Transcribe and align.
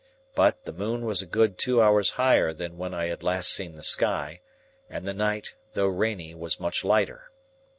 But, 0.33 0.65
the 0.65 0.73
moon 0.73 1.05
was 1.05 1.21
a 1.21 1.27
good 1.27 1.59
two 1.59 1.79
hours 1.79 2.09
higher 2.17 2.53
than 2.53 2.75
when 2.75 2.91
I 2.91 3.05
had 3.05 3.21
last 3.21 3.51
seen 3.51 3.75
the 3.75 3.83
sky, 3.83 4.41
and 4.89 5.07
the 5.07 5.13
night, 5.13 5.53
though 5.73 5.85
rainy, 5.85 6.33
was 6.33 6.59
much 6.59 6.83
lighter. 6.83 7.29